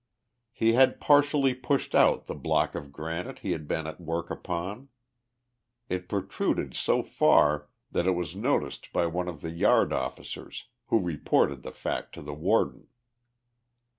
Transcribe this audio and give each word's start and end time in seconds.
He 0.51 0.73
had 0.73 0.99
partially 0.99 1.53
pushed 1.53 1.93
out 1.93 2.25
the 2.25 2.33
block 2.33 2.73
of 2.73 2.91
granite 2.91 3.37
he 3.45 3.51
had 3.51 3.67
been 3.67 3.85
at 3.85 4.01
work 4.01 4.31
upon. 4.31 4.89
It 5.89 6.09
protruded 6.09 6.73
so 6.73 7.03
far 7.03 7.69
that 7.91 8.07
it 8.07 8.15
was 8.15 8.35
noticed 8.35 8.91
by 8.93 9.05
one 9.05 9.27
of 9.27 9.41
the 9.41 9.51
yard 9.51 9.93
officers, 9.93 10.65
who 10.87 11.03
reported 11.05 11.61
the 11.61 11.69
fact 11.71 12.15
to 12.15 12.23
the 12.23 12.33
Warden. 12.33 12.87